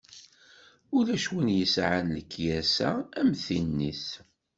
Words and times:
Ulac 0.97 1.25
win 1.31 1.49
i 1.53 1.57
yesɛan 1.59 2.07
lekyasa 2.15 2.89
am 3.19 3.29
tin-is. 3.45 4.05